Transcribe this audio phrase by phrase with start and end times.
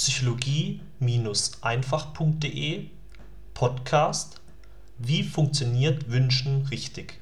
[0.00, 2.86] psychologie-einfach.de
[3.52, 4.40] Podcast
[4.96, 7.20] Wie funktioniert Wünschen richtig?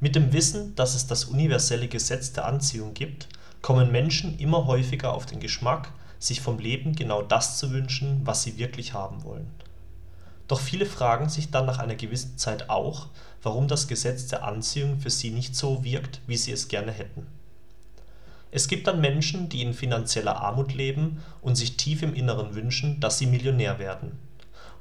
[0.00, 3.28] Mit dem Wissen, dass es das universelle Gesetz der Anziehung gibt,
[3.60, 8.44] kommen Menschen immer häufiger auf den Geschmack, sich vom Leben genau das zu wünschen, was
[8.44, 9.50] sie wirklich haben wollen.
[10.48, 13.08] Doch viele fragen sich dann nach einer gewissen Zeit auch,
[13.42, 17.26] warum das Gesetz der Anziehung für sie nicht so wirkt, wie sie es gerne hätten.
[18.54, 23.00] Es gibt dann Menschen, die in finanzieller Armut leben und sich tief im Inneren wünschen,
[23.00, 24.12] dass sie Millionär werden.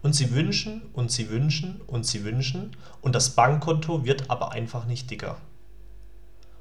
[0.03, 4.85] Und sie wünschen und sie wünschen und sie wünschen und das Bankkonto wird aber einfach
[4.85, 5.37] nicht dicker.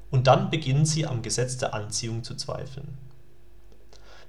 [0.09, 2.97] Und dann beginnen sie am Gesetz der Anziehung zu zweifeln.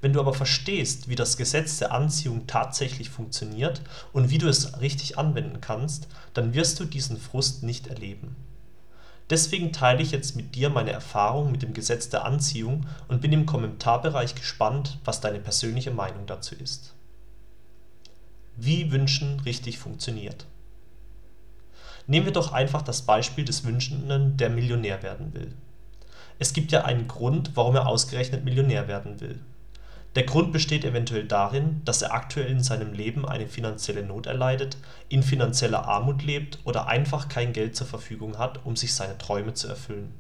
[0.01, 4.81] Wenn du aber verstehst, wie das Gesetz der Anziehung tatsächlich funktioniert und wie du es
[4.81, 8.35] richtig anwenden kannst, dann wirst du diesen Frust nicht erleben.
[9.31, 13.33] Deswegen teile ich jetzt mit dir meine Erfahrung mit dem Gesetz der Anziehung und bin
[13.33, 16.95] im Kommentarbereich gespannt, was deine persönliche Meinung dazu ist.
[18.57, 20.47] Wie Wünschen richtig funktioniert.
[22.07, 25.55] Nehmen wir doch einfach das Beispiel des Wünschenden, der Millionär werden will.
[26.39, 29.41] Es gibt ja einen Grund, warum er ausgerechnet Millionär werden will.
[30.15, 34.77] Der Grund besteht eventuell darin, dass er aktuell in seinem Leben eine finanzielle Not erleidet,
[35.09, 39.55] in finanzieller Armut lebt oder einfach kein Geld zur Verfügung hat, um sich seine Träume
[39.55, 40.13] zu erfüllen.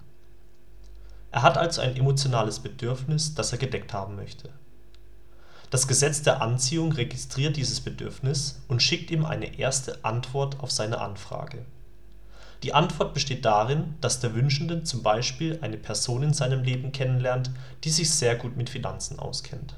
[1.30, 4.50] Er hat also ein emotionales Bedürfnis, das er gedeckt haben möchte.
[5.70, 11.00] Das Gesetz der Anziehung registriert dieses Bedürfnis und schickt ihm eine erste Antwort auf seine
[11.00, 11.64] Anfrage.
[12.62, 17.50] Die Antwort besteht darin, dass der Wünschende zum Beispiel eine Person in seinem Leben kennenlernt,
[17.84, 19.74] die sich sehr gut mit Finanzen auskennt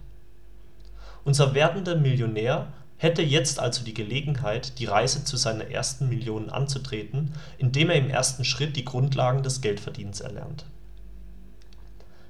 [1.25, 7.35] unser werdender Millionär hätte jetzt also die Gelegenheit, die Reise zu seiner ersten Million anzutreten,
[7.59, 10.67] indem er im ersten Schritt die Grundlagen des Geldverdienens erlernt.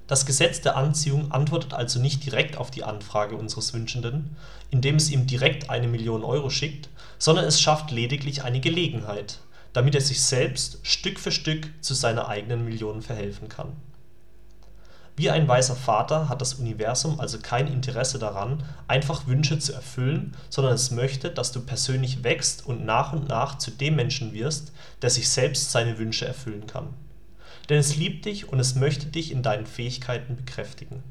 [0.07, 4.35] Das Gesetz der Anziehung antwortet also nicht direkt auf die Anfrage unseres Wünschenden,
[4.69, 9.39] indem es ihm direkt eine Million Euro schickt, sondern es schafft lediglich eine Gelegenheit,
[9.75, 13.73] damit er sich selbst Stück für Stück zu seiner eigenen Million verhelfen kann
[15.17, 20.35] wie ein weiser Vater hat das Universum also kein Interesse daran, einfach Wünsche zu erfüllen,
[20.49, 24.73] sondern es möchte, dass du persönlich wächst und nach und nach zu dem Menschen wirst,
[25.01, 26.89] der sich selbst seine Wünsche erfüllen kann.
[27.69, 31.01] Denn es liebt dich und es möchte dich in deinen Fähigkeiten bekräftigen.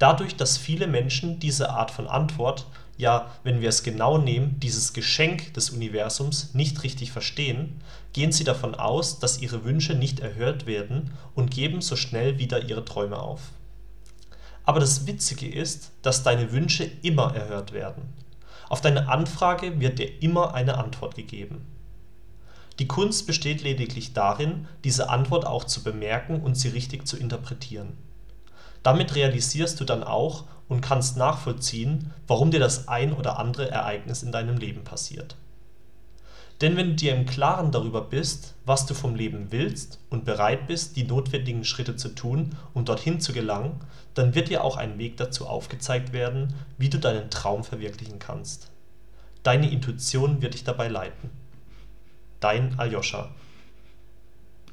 [0.00, 2.66] Dadurch, dass viele Menschen diese Art von Antwort
[2.98, 7.80] ja, wenn wir es genau nehmen, dieses Geschenk des Universums nicht richtig verstehen,
[8.12, 12.68] gehen sie davon aus, dass ihre Wünsche nicht erhört werden und geben so schnell wieder
[12.68, 13.52] ihre Träume auf.
[14.64, 18.02] Aber das Witzige ist, dass deine Wünsche immer erhört werden.
[18.68, 21.64] Auf deine Anfrage wird dir immer eine Antwort gegeben.
[22.80, 27.96] Die Kunst besteht lediglich darin, diese Antwort auch zu bemerken und sie richtig zu interpretieren.
[28.88, 34.22] Damit realisierst du dann auch und kannst nachvollziehen, warum dir das ein oder andere Ereignis
[34.22, 35.36] in deinem Leben passiert.
[36.62, 40.66] Denn wenn du dir im Klaren darüber bist, was du vom Leben willst und bereit
[40.68, 43.78] bist, die notwendigen Schritte zu tun, um dorthin zu gelangen,
[44.14, 48.70] dann wird dir auch ein Weg dazu aufgezeigt werden, wie du deinen Traum verwirklichen kannst.
[49.42, 51.28] Deine Intuition wird dich dabei leiten.
[52.40, 53.28] Dein Aljoscha